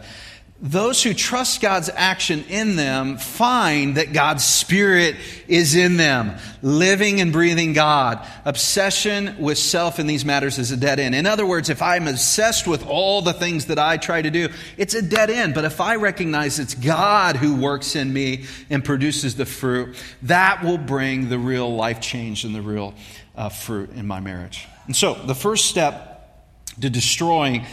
[0.60, 5.16] those who trust God's action in them find that God's Spirit
[5.48, 8.26] is in them, living and breathing God.
[8.44, 11.14] Obsession with self in these matters is a dead end.
[11.14, 14.50] In other words, if I'm obsessed with all the things that I try to do,
[14.78, 15.54] it's a dead end.
[15.54, 20.64] But if I recognize it's God who works in me and produces the fruit, that
[20.64, 22.96] will bring the real life change and the real
[23.36, 24.68] uh, fruit in my marriage.
[24.88, 26.16] And so, the first step
[26.82, 27.66] to destroying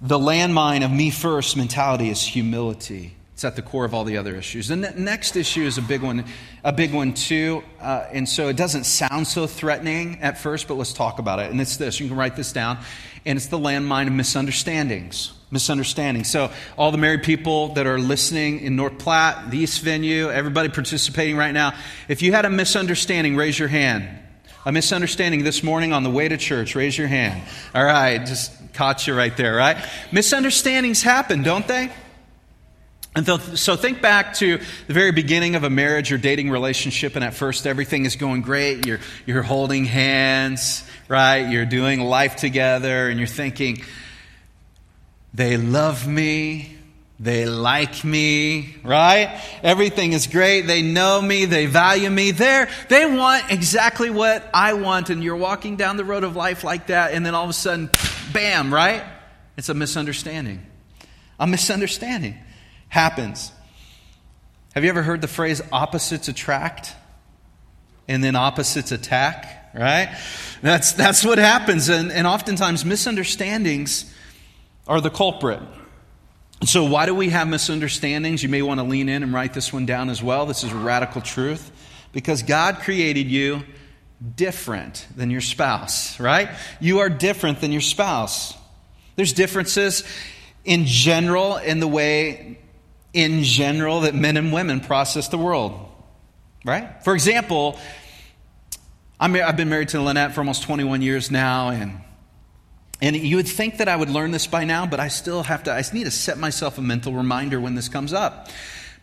[0.00, 3.16] the landmine of me first mentality is humility.
[3.36, 4.68] It's at the core of all the other issues.
[4.68, 6.24] The next issue is a big one,
[6.64, 7.62] a big one too.
[7.78, 11.50] Uh, and so it doesn't sound so threatening at first, but let's talk about it.
[11.50, 12.00] And it's this.
[12.00, 12.78] You can write this down.
[13.26, 15.34] And it's the landmine of misunderstandings.
[15.50, 16.30] Misunderstandings.
[16.30, 20.70] So all the married people that are listening in North Platte, the East venue, everybody
[20.70, 21.74] participating right now,
[22.08, 24.08] if you had a misunderstanding, raise your hand.
[24.64, 27.42] A misunderstanding this morning on the way to church, raise your hand.
[27.74, 29.78] All right, just Caught you right there, right?
[30.12, 31.90] Misunderstandings happen, don't they?
[33.14, 33.26] And
[33.58, 37.32] so think back to the very beginning of a marriage or dating relationship, and at
[37.32, 38.86] first everything is going great.
[38.86, 41.48] You're, you're holding hands, right?
[41.48, 43.82] You're doing life together, and you're thinking,
[45.32, 46.76] they love me.
[47.18, 49.40] They like me, right?
[49.62, 50.66] Everything is great.
[50.66, 51.46] They know me.
[51.46, 52.32] They value me.
[52.32, 55.08] They're, they want exactly what I want.
[55.08, 57.14] And you're walking down the road of life like that.
[57.14, 57.88] And then all of a sudden,
[58.32, 59.02] bam, right?
[59.56, 60.64] It's a misunderstanding.
[61.38, 62.36] A misunderstanding
[62.88, 63.52] happens.
[64.74, 66.94] Have you ever heard the phrase opposites attract
[68.08, 70.14] and then opposites attack, right?
[70.62, 71.88] That's, that's what happens.
[71.88, 74.12] And, and oftentimes, misunderstandings
[74.86, 75.60] are the culprit.
[76.64, 78.42] So, why do we have misunderstandings?
[78.42, 80.46] You may want to lean in and write this one down as well.
[80.46, 81.70] This is a radical truth.
[82.12, 83.62] Because God created you
[84.34, 86.50] different than your spouse, right?
[86.80, 88.54] You are different than your spouse.
[89.16, 90.04] There's differences
[90.64, 92.58] in general in the way,
[93.12, 95.88] in general, that men and women process the world,
[96.64, 97.02] right?
[97.04, 97.78] For example,
[99.18, 102.00] i have been married to Lynette for almost 21 years now, and
[103.00, 105.64] and you would think that I would learn this by now, but I still have
[105.64, 108.48] to, I need to set myself a mental reminder when this comes up.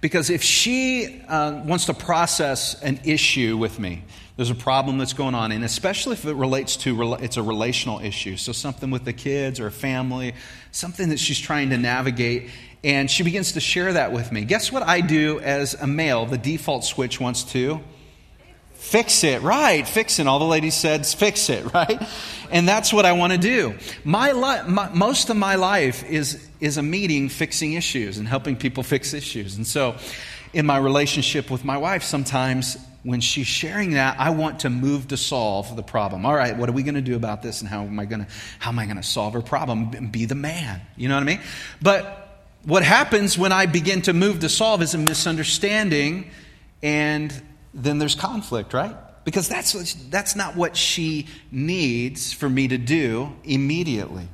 [0.04, 4.04] Because if she uh, wants to process an issue with me,
[4.36, 8.02] there's a problem that's going on, and especially if it relates to it's a relational
[8.02, 10.34] issue, so something with the kids or family,
[10.74, 12.50] something that she's trying to navigate,
[12.84, 14.44] and she begins to share that with me.
[14.44, 16.26] Guess what I do as a male?
[16.26, 17.80] The default switch wants to
[18.84, 19.88] fix it, right?
[19.88, 20.28] Fix it.
[20.28, 22.02] All the ladies said, fix it, right?
[22.52, 23.76] And that's what I want to do.
[24.04, 28.56] My, li- my most of my life is is a meeting fixing issues and helping
[28.56, 29.96] people fix issues, and so
[30.54, 35.10] in my relationship with my wife, sometimes when she's sharing that, I want to move
[35.10, 36.26] to solve the problem.
[36.26, 38.26] All right, what are we going to do about this and how am I going
[38.26, 40.10] to how am I going to solve her problem?
[40.12, 40.82] Be the man.
[40.96, 41.42] You know what I mean?
[41.82, 46.30] But what happens when I begin to move to solve is a misunderstanding
[46.82, 47.34] and
[47.74, 48.96] then there's conflict, right?
[49.24, 54.28] Because that's that's not what she needs for me to do immediately.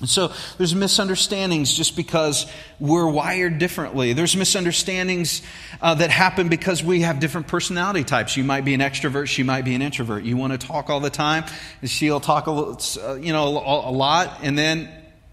[0.00, 4.14] And so there's misunderstandings just because we're wired differently.
[4.14, 5.42] There's misunderstandings
[5.82, 8.34] uh, that happen because we have different personality types.
[8.36, 10.24] You might be an extrovert, she might be an introvert.
[10.24, 11.44] You want to talk all the time,
[11.82, 14.88] and she'll talk a, uh, you know, a lot, and then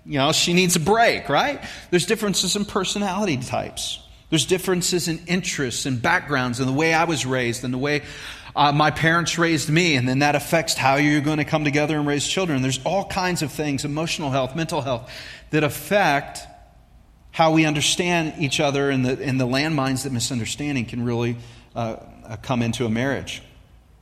[0.06, 1.64] you know she needs a break, right?
[1.90, 4.00] There's differences in personality types.
[4.30, 8.04] There's differences in interests and backgrounds and the way I was raised and the way
[8.58, 11.96] uh, my parents raised me, and then that affects how you're going to come together
[11.98, 12.64] and raise children.
[12.64, 15.12] There's all kinds of things, emotional health, mental health,
[15.52, 16.40] that affect
[17.30, 21.38] how we understand each other and the, and the landmines that misunderstanding can really
[21.76, 23.44] uh, uh, come into a marriage.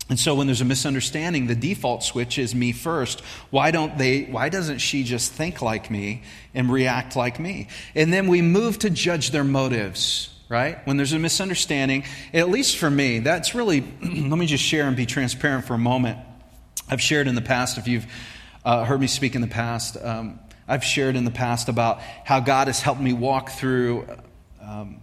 [0.07, 3.21] And so when there's a misunderstanding, the default switch is me first.
[3.49, 6.21] Why don't they why doesn't she just think like me
[6.53, 7.69] and react like me?
[7.95, 10.85] And then we move to judge their motives right?
[10.85, 14.95] When there's a misunderstanding, at least for me, that's really, let me just share and
[14.95, 16.19] be transparent for a moment.
[16.87, 18.05] I've shared in the past, if you've
[18.63, 22.39] uh, heard me speak in the past, um, I've shared in the past about how
[22.39, 24.07] God has helped me walk through.
[24.61, 25.01] Um,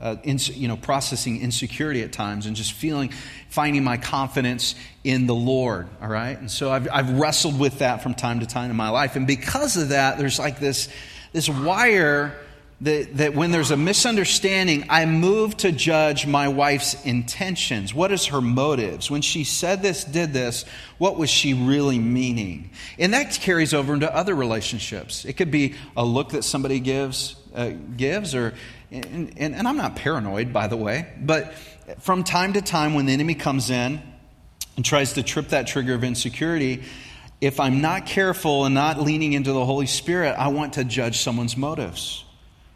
[0.00, 3.12] uh, you know, processing insecurity at times and just feeling,
[3.50, 6.38] finding my confidence in the Lord, all right?
[6.38, 9.16] And so I've, I've wrestled with that from time to time in my life.
[9.16, 10.88] And because of that, there's like this,
[11.32, 12.34] this wire
[12.80, 17.92] that, that when there's a misunderstanding, I move to judge my wife's intentions.
[17.92, 19.10] What is her motives?
[19.10, 20.64] When she said this, did this,
[20.96, 22.70] what was she really meaning?
[22.98, 25.26] And that carries over into other relationships.
[25.26, 28.54] It could be a look that somebody gives, uh, gives or,
[28.90, 31.54] and, and, and I'm not paranoid, by the way, but
[32.00, 34.02] from time to time when the enemy comes in
[34.76, 36.82] and tries to trip that trigger of insecurity,
[37.40, 41.20] if I'm not careful and not leaning into the Holy Spirit, I want to judge
[41.20, 42.24] someone's motives.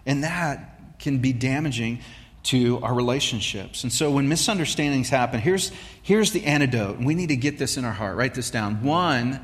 [0.07, 2.01] And that can be damaging
[2.45, 3.85] to our relationships.
[3.85, 5.73] And so when misunderstandings happen, here's,
[6.03, 6.99] here's the antidote.
[6.99, 8.17] We need to get this in our heart.
[8.17, 8.83] Write this down.
[8.83, 9.41] One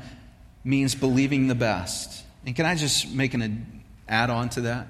[0.63, 2.23] means believing the best.
[2.45, 4.87] And can I just make an add on to that?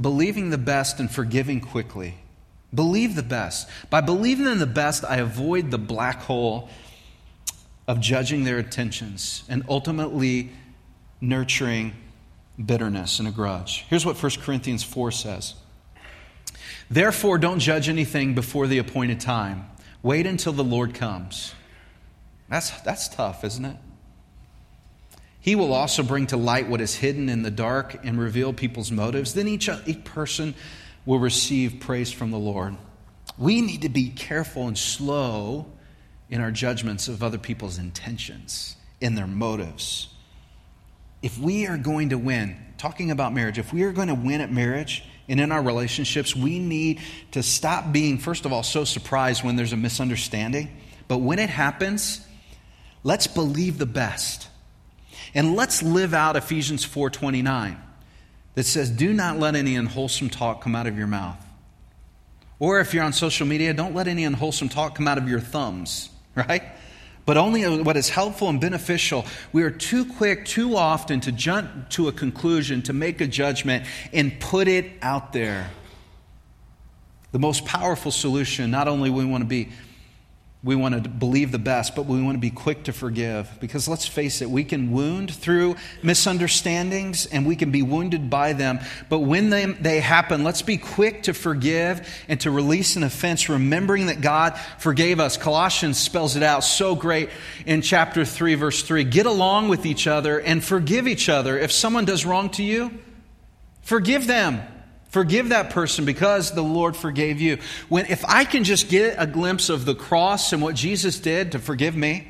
[0.00, 2.16] Believing the best and forgiving quickly.
[2.74, 3.68] Believe the best.
[3.90, 6.68] By believing in the best, I avoid the black hole
[7.86, 10.50] of judging their intentions and ultimately
[11.20, 11.92] nurturing
[12.64, 13.84] bitterness and a grudge.
[13.88, 15.54] Here's what 1 Corinthians 4 says
[16.90, 19.66] Therefore, don't judge anything before the appointed time.
[20.02, 21.54] Wait until the Lord comes.
[22.48, 23.76] That's, that's tough, isn't it?
[25.44, 28.90] He will also bring to light what is hidden in the dark and reveal people's
[28.90, 29.34] motives.
[29.34, 30.54] Then each, each person
[31.04, 32.76] will receive praise from the Lord.
[33.36, 35.66] We need to be careful and slow
[36.30, 40.08] in our judgments of other people's intentions, in their motives
[41.24, 44.42] if we are going to win, talking about marriage, if we are going to win
[44.42, 48.84] at marriage and in our relationships, we need to stop being, first of all, so
[48.84, 50.68] surprised when there's a misunderstanding.
[51.08, 52.20] But when it happens,
[53.04, 54.48] let's believe the best.
[55.34, 57.76] And let's live out Ephesians 4:29
[58.54, 61.44] that says, "Do not let any unwholesome talk come out of your mouth."
[62.58, 65.40] Or if you're on social media, don't let any unwholesome talk come out of your
[65.40, 66.62] thumbs, right?
[67.26, 69.24] but only what is helpful and beneficial.
[69.52, 73.86] We are too quick, too often to jump to a conclusion, to make a judgment,
[74.12, 75.70] and put it out there.
[77.32, 79.70] The most powerful solution, not only we want to be
[80.64, 83.50] we want to believe the best, but we want to be quick to forgive.
[83.60, 88.54] Because let's face it, we can wound through misunderstandings and we can be wounded by
[88.54, 88.80] them.
[89.10, 93.50] But when they, they happen, let's be quick to forgive and to release an offense,
[93.50, 95.36] remembering that God forgave us.
[95.36, 97.28] Colossians spells it out so great
[97.66, 99.04] in chapter 3, verse 3.
[99.04, 101.58] Get along with each other and forgive each other.
[101.58, 102.90] If someone does wrong to you,
[103.82, 104.62] forgive them
[105.14, 107.58] Forgive that person because the Lord forgave you.
[107.88, 111.52] When, if I can just get a glimpse of the cross and what Jesus did
[111.52, 112.26] to forgive me,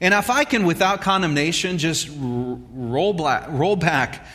[0.00, 4.26] and if I can, without condemnation, just roll back, roll back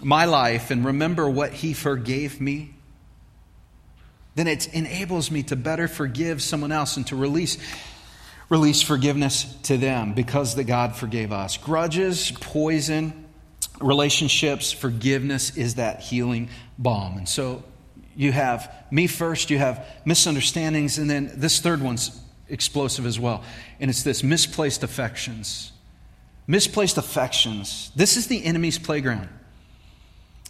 [0.00, 2.74] my life and remember what He forgave me,
[4.36, 7.58] then it enables me to better forgive someone else and to release
[8.48, 11.56] release forgiveness to them because the God forgave us.
[11.56, 13.26] Grudges, poison,
[13.80, 17.16] relationships, forgiveness is that healing balm.
[17.18, 17.64] And so
[18.14, 23.42] you have me first, you have misunderstandings, and then this third one's explosive as well.
[23.78, 25.72] And it's this misplaced affections.
[26.46, 27.90] Misplaced affections.
[27.94, 29.28] This is the enemy's playground.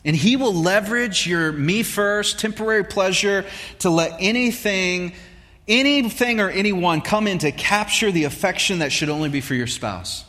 [0.05, 3.45] And he will leverage your me first, temporary pleasure
[3.81, 5.13] to let anything,
[5.69, 9.67] anything or anyone come in to capture the affection that should only be for your
[9.67, 10.25] spouse.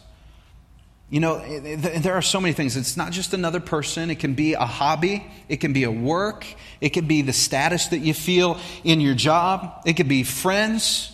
[1.12, 2.78] You know, there are so many things.
[2.78, 4.10] It's not just another person.
[4.10, 5.26] It can be a hobby.
[5.50, 6.46] It can be a work.
[6.80, 9.82] It can be the status that you feel in your job.
[9.86, 11.12] It could be friends,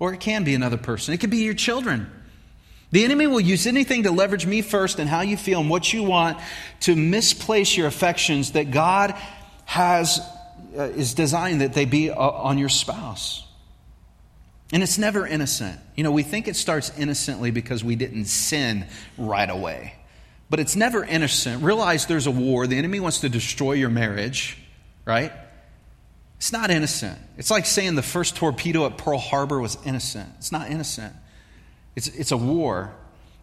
[0.00, 1.14] or it can be another person.
[1.14, 2.10] It could be your children.
[2.90, 5.92] The enemy will use anything to leverage me first and how you feel and what
[5.92, 6.38] you want
[6.80, 9.14] to misplace your affections that God
[9.64, 10.20] has
[10.76, 13.46] uh, is designed that they be uh, on your spouse.
[14.72, 15.78] And it's never innocent.
[15.94, 19.94] You know, we think it starts innocently because we didn't sin right away.
[20.50, 21.62] But it's never innocent.
[21.62, 22.66] Realize there's a war.
[22.66, 24.58] The enemy wants to destroy your marriage,
[25.04, 25.32] right?
[26.38, 27.18] It's not innocent.
[27.38, 30.28] It's like saying the first torpedo at Pearl Harbor was innocent.
[30.38, 31.14] It's not innocent.
[31.94, 32.94] It's, it's a war.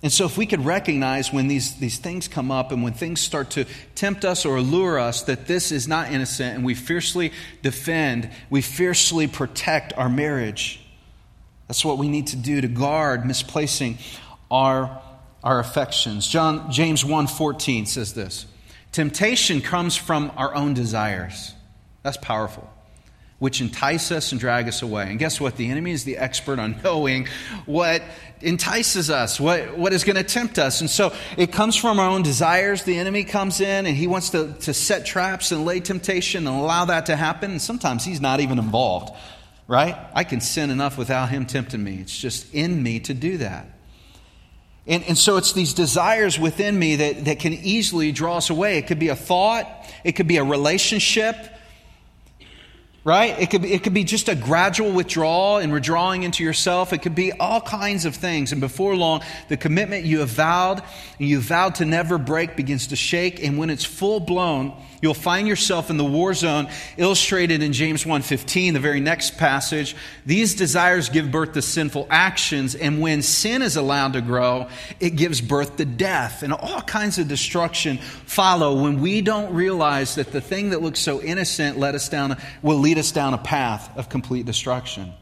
[0.03, 3.21] And so, if we could recognize when these, these things come up and when things
[3.21, 7.31] start to tempt us or allure us that this is not innocent and we fiercely
[7.61, 10.82] defend, we fiercely protect our marriage.
[11.67, 13.97] That's what we need to do to guard misplacing
[14.51, 15.01] our,
[15.43, 16.27] our affections.
[16.27, 18.45] John, James 1.14 says this
[18.91, 21.53] Temptation comes from our own desires.
[22.03, 22.69] That's powerful
[23.43, 25.03] which entice us and drag us away.
[25.09, 25.57] And guess what?
[25.57, 27.27] The enemy is the expert on knowing
[27.65, 28.01] what
[28.39, 30.79] entices us, what, what is going to tempt us.
[30.79, 32.83] And so it comes from our own desires.
[32.83, 36.55] The enemy comes in and he wants to, to set traps and lay temptation and
[36.55, 37.51] allow that to happen.
[37.51, 39.13] And sometimes he's not even involved,
[39.67, 39.95] right?
[40.13, 41.97] I can sin enough without him tempting me.
[41.97, 43.67] It's just in me to do that.
[44.85, 48.77] And, and so it's these desires within me that, that can easily draw us away.
[48.77, 49.67] It could be a thought,
[50.03, 51.35] it could be a relationship,
[53.03, 53.37] right?
[53.39, 56.93] It could, be, it could be just a gradual withdrawal and withdrawing into yourself.
[56.93, 58.51] It could be all kinds of things.
[58.51, 60.81] And before long, the commitment you have vowed
[61.19, 63.43] and you vowed to never break begins to shake.
[63.43, 68.05] And when it's full blown, You'll find yourself in the war zone illustrated in James
[68.05, 69.97] 1:15, the very next passage.
[70.25, 74.67] These desires give birth to sinful actions, and when sin is allowed to grow,
[75.01, 76.41] it gives birth to death.
[76.41, 81.01] And all kinds of destruction follow when we don't realize that the thing that looks
[81.01, 85.13] so innocent led us down, will lead us down a path of complete destruction.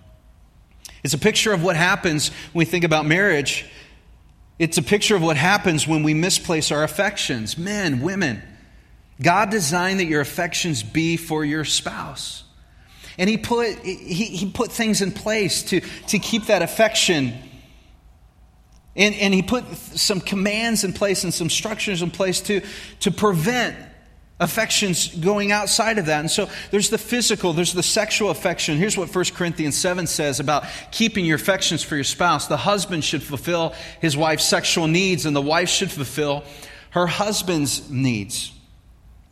[1.04, 3.66] It's a picture of what happens when we think about marriage.
[4.60, 8.42] It's a picture of what happens when we misplace our affections, men, women.
[9.22, 12.44] God designed that your affections be for your spouse.
[13.18, 17.34] And he put, he, he put things in place to, to keep that affection.
[18.96, 22.62] And, and he put some commands in place and some structures in place to,
[23.02, 23.76] to prevent
[24.42, 26.20] affections going outside of that.
[26.20, 28.78] And so there's the physical, there's the sexual affection.
[28.78, 32.48] Here's what 1 Corinthians 7 says about keeping your affections for your spouse.
[32.48, 36.44] The husband should fulfill his wife's sexual needs, and the wife should fulfill
[36.90, 38.52] her husband's needs.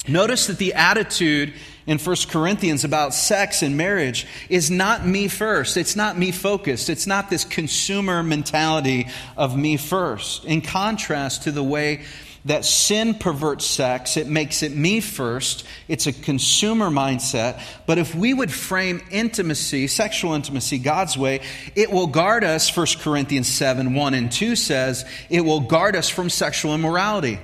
[0.07, 1.53] Notice that the attitude
[1.85, 5.75] in 1 Corinthians about sex and marriage is not me first.
[5.75, 6.89] It's not me focused.
[6.89, 10.45] It's not this consumer mentality of me first.
[10.45, 12.03] In contrast to the way
[12.45, 15.65] that sin perverts sex, it makes it me first.
[15.87, 17.61] It's a consumer mindset.
[17.85, 21.41] But if we would frame intimacy, sexual intimacy, God's way,
[21.75, 26.09] it will guard us, 1 Corinthians 7 1 and 2 says, it will guard us
[26.09, 27.39] from sexual immorality.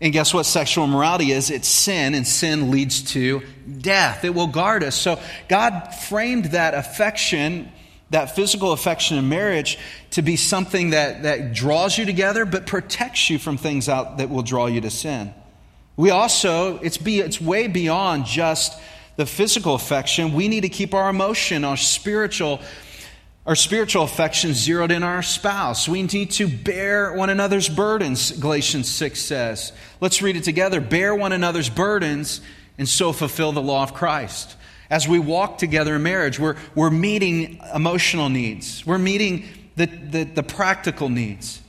[0.00, 1.50] And guess what sexual immorality is?
[1.50, 3.42] It's sin, and sin leads to
[3.80, 4.24] death.
[4.24, 4.96] It will guard us.
[4.96, 7.70] So God framed that affection,
[8.10, 9.78] that physical affection in marriage,
[10.12, 14.30] to be something that, that draws you together, but protects you from things out that
[14.30, 15.34] will draw you to sin.
[15.96, 18.78] We also, it's, be, it's way beyond just
[19.16, 20.34] the physical affection.
[20.34, 22.60] We need to keep our emotion, our spiritual
[23.46, 25.86] our spiritual affection zeroed in our spouse.
[25.86, 29.72] We need to bear one another's burdens, Galatians 6 says.
[30.00, 30.80] Let's read it together.
[30.80, 32.40] Bear one another's burdens
[32.78, 34.56] and so fulfill the law of Christ.
[34.94, 40.22] As we walk together in marriage, we're, we're meeting emotional needs, we're meeting the, the,
[40.22, 41.60] the practical needs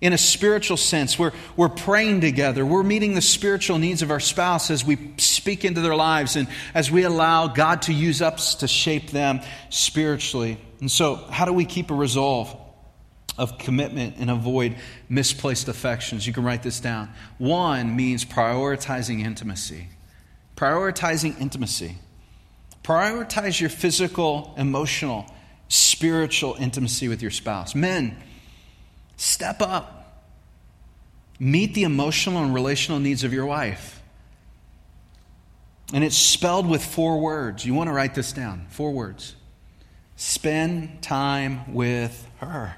[0.00, 1.18] in a spiritual sense.
[1.18, 2.64] We're, we're praying together.
[2.64, 6.46] We're meeting the spiritual needs of our spouse as we speak into their lives and
[6.74, 10.56] as we allow God to use us to shape them spiritually.
[10.78, 12.56] And so, how do we keep a resolve
[13.36, 14.76] of commitment and avoid
[15.08, 16.24] misplaced affections?
[16.24, 17.10] You can write this down.
[17.38, 19.88] One means prioritizing intimacy.
[20.56, 21.96] Prioritizing intimacy.
[22.84, 25.26] Prioritize your physical, emotional,
[25.68, 27.74] spiritual intimacy with your spouse.
[27.74, 28.16] Men,
[29.16, 30.22] step up.
[31.40, 34.02] Meet the emotional and relational needs of your wife.
[35.92, 37.64] And it's spelled with four words.
[37.64, 39.34] You want to write this down four words.
[40.16, 42.76] Spend time with her.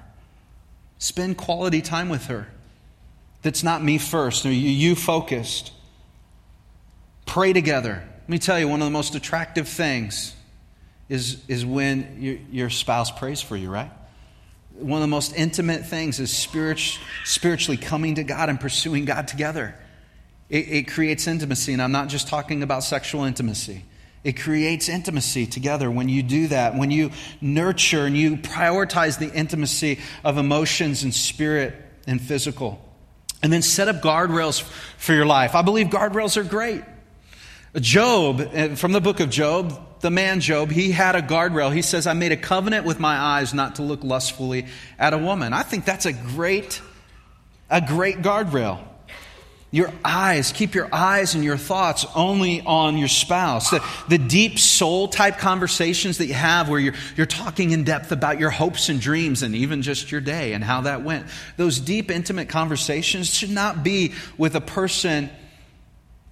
[0.98, 2.48] Spend quality time with her.
[3.42, 5.72] That's not me first, you focused.
[7.26, 8.08] Pray together.
[8.26, 10.34] Let me tell you, one of the most attractive things
[11.08, 13.92] is, is when your, your spouse prays for you, right?
[14.72, 16.80] One of the most intimate things is spirit,
[17.24, 19.76] spiritually coming to God and pursuing God together.
[20.50, 23.84] It, it creates intimacy, and I'm not just talking about sexual intimacy.
[24.24, 29.32] It creates intimacy together when you do that, when you nurture and you prioritize the
[29.32, 31.76] intimacy of emotions and spirit
[32.08, 32.84] and physical.
[33.40, 34.62] And then set up guardrails
[34.98, 35.54] for your life.
[35.54, 36.82] I believe guardrails are great.
[37.80, 41.74] Job, eh, from the book of Job, the man Job, he had a guardrail.
[41.74, 44.66] He says, I made a covenant with my eyes not to look lustfully
[44.98, 45.52] at a woman.
[45.52, 46.80] I think that's a great,
[47.70, 48.80] a great guardrail.
[49.72, 53.70] Your eyes, keep your eyes and your thoughts only on your spouse.
[53.70, 58.12] The, the, deep soul type conversations that you have where you're, you're talking in depth
[58.12, 61.26] about your hopes and dreams and even just your day and how that went.
[61.56, 65.30] Those deep, intimate conversations should not be with a person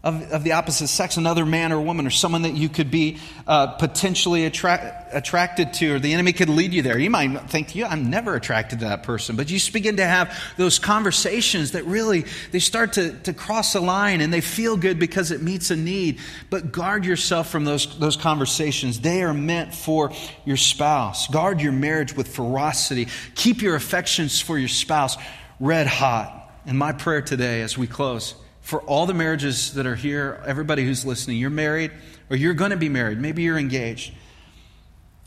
[0.04, 3.18] of, of the opposite sex, another man or woman, or someone that you could be
[3.46, 6.98] uh, potentially attra- attracted to, or the enemy could lead you there.
[6.98, 9.34] You might think, yeah, I'm never attracted to that person.
[9.34, 13.74] But you just begin to have those conversations that really, they start to, to cross
[13.74, 16.20] a line and they feel good because it meets a need.
[16.50, 19.00] But guard yourself from those, those conversations.
[19.00, 20.12] They are meant for
[20.44, 21.28] your spouse.
[21.28, 23.08] Guard your marriage with ferocity.
[23.36, 25.16] Keep your affections for your spouse
[25.58, 26.42] red hot.
[26.66, 28.34] And my prayer today as we close
[28.64, 31.90] for all the marriages that are here, everybody who's listening, you're married
[32.30, 34.14] or you're going to be married, maybe you're engaged,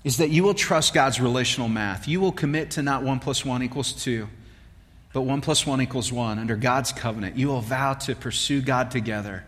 [0.03, 2.07] is that you will trust God's relational math.
[2.07, 4.27] You will commit to not one plus one equals two,
[5.13, 7.37] but one plus one equals one under God's covenant.
[7.37, 9.45] You will vow to pursue God together.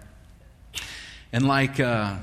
[1.34, 2.18] And like, uh,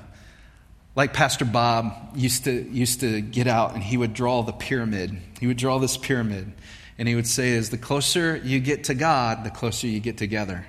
[0.95, 5.21] like Pastor Bob used to, used to get out and he would draw the pyramid.
[5.41, 6.53] He would draw this pyramid.
[6.97, 10.17] And he would say, is the closer you get to God, the closer you get
[10.17, 10.65] together.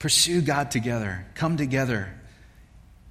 [0.00, 1.26] Pursue God together.
[1.34, 2.12] Come together.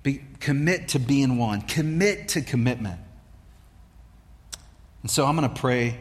[0.02, 1.62] Be, commit to being one.
[1.62, 3.00] Commit to commitment.
[5.04, 6.00] And so I'm going to pray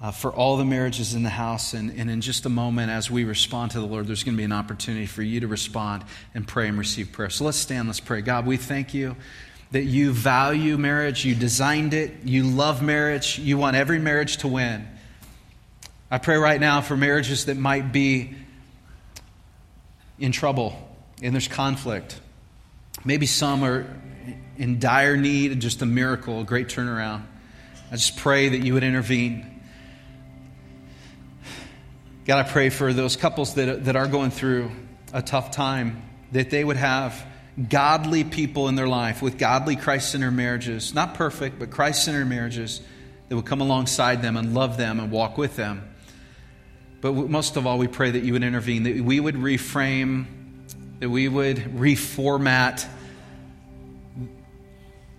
[0.00, 1.72] uh, for all the marriages in the house.
[1.72, 4.38] And, and in just a moment, as we respond to the Lord, there's going to
[4.38, 6.04] be an opportunity for you to respond
[6.34, 7.30] and pray and receive prayer.
[7.30, 8.20] So let's stand, let's pray.
[8.20, 9.14] God, we thank you
[9.70, 14.48] that you value marriage, you designed it, you love marriage, you want every marriage to
[14.48, 14.88] win.
[16.10, 18.34] I pray right now for marriages that might be
[20.18, 20.76] in trouble
[21.22, 22.20] and there's conflict.
[23.04, 23.86] Maybe some are
[24.56, 27.22] in dire need of just a miracle, a great turnaround.
[27.90, 29.62] I just pray that you would intervene.
[32.26, 34.70] God, I pray for those couples that, that are going through
[35.12, 36.02] a tough time,
[36.32, 37.24] that they would have
[37.68, 40.94] godly people in their life with godly Christ centered marriages.
[40.94, 42.82] Not perfect, but Christ centered marriages
[43.28, 45.88] that would come alongside them and love them and walk with them.
[47.00, 50.26] But most of all, we pray that you would intervene, that we would reframe,
[50.98, 52.86] that we would reformat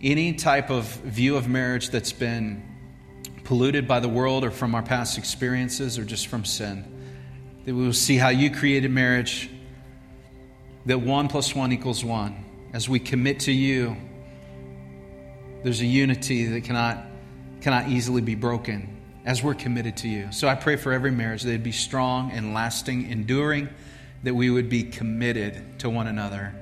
[0.02, 2.64] any type of view of marriage that's been
[3.46, 6.84] polluted by the world or from our past experiences or just from sin.
[7.66, 9.50] That we will see how you created marriage,
[10.86, 12.46] that one plus one equals one.
[12.74, 13.96] As we commit to you,
[15.64, 17.06] there's a unity that cannot,
[17.62, 20.32] cannot easily be broken as we're committed to you.
[20.32, 23.70] So I pray for every marriage that it'd be strong and lasting, enduring,
[24.24, 26.54] that we would be committed to one another.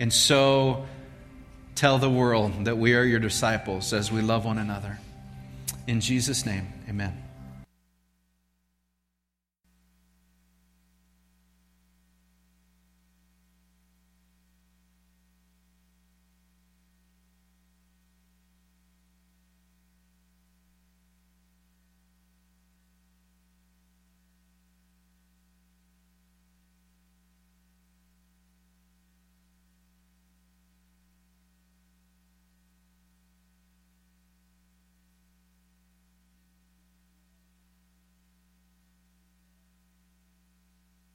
[0.00, 0.86] And so
[1.74, 4.98] tell the world that we are your disciples as we love one another.
[5.86, 7.21] In Jesus' name, amen.